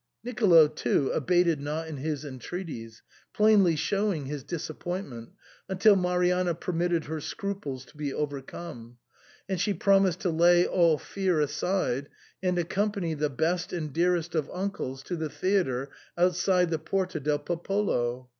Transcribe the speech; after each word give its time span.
Nicolo 0.23 0.67
too 0.67 1.11
abated 1.11 1.61
not 1.61 1.87
in 1.87 1.97
his 1.97 2.25
entreaties, 2.25 3.03
plainly 3.33 3.75
showing 3.75 4.25
his 4.25 4.41
disappointment, 4.43 5.29
until 5.69 5.95
Marianna 5.95 6.55
permitted 6.55 7.03
her 7.05 7.21
scruples 7.21 7.85
to 7.85 7.95
be 7.95 8.11
overcome; 8.11 8.97
and 9.47 9.61
she 9.61 9.75
promised 9.75 10.19
to 10.21 10.31
lay 10.31 10.65
all 10.65 10.97
fear 10.97 11.39
aside 11.39 12.09
and 12.41 12.57
accompany 12.57 13.13
the 13.13 13.29
best 13.29 13.71
and 13.71 13.93
dearest 13.93 14.33
of 14.33 14.49
uncles 14.51 15.03
to 15.03 15.15
the 15.15 15.29
theatre 15.29 15.91
outside 16.17 16.71
the 16.71 16.79
Porta 16.79 17.19
del 17.19 17.37
Popolo. 17.37 18.27